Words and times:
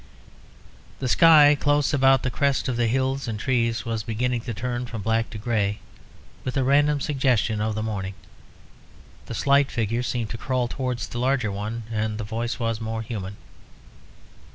The 0.97 1.07
sky 1.07 1.53
close 1.53 1.93
about 1.93 2.23
the 2.23 2.31
crests 2.31 2.67
of 2.67 2.75
the 2.75 2.87
hills 2.87 3.27
and 3.27 3.39
trees 3.39 3.85
was 3.85 4.01
beginning 4.01 4.41
to 4.41 4.53
turn 4.55 4.87
from 4.87 5.03
black 5.03 5.29
to 5.29 5.37
grey, 5.37 5.77
with 6.43 6.57
a 6.57 6.63
random 6.63 6.99
suggestion 6.99 7.61
of 7.61 7.75
the 7.75 7.83
morning. 7.83 8.15
The 9.27 9.35
slight 9.35 9.69
figure 9.69 10.01
seemed 10.01 10.31
to 10.31 10.39
crawl 10.39 10.67
towards 10.67 11.05
the 11.09 11.19
larger 11.19 11.51
one, 11.51 11.83
and 11.91 12.17
the 12.17 12.23
voice 12.23 12.57
was 12.59 12.81
more 12.81 13.03
human. 13.03 13.35